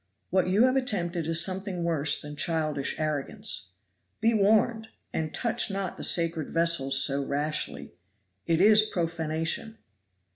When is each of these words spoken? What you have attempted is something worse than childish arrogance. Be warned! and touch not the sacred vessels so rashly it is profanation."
What 0.31 0.47
you 0.47 0.63
have 0.63 0.75
attempted 0.75 1.27
is 1.27 1.45
something 1.45 1.83
worse 1.83 2.19
than 2.19 2.35
childish 2.35 2.99
arrogance. 2.99 3.69
Be 4.19 4.33
warned! 4.33 4.87
and 5.13 5.31
touch 5.31 5.69
not 5.69 5.95
the 5.97 6.03
sacred 6.03 6.49
vessels 6.49 6.99
so 6.99 7.23
rashly 7.23 7.93
it 8.47 8.59
is 8.59 8.81
profanation." 8.81 9.77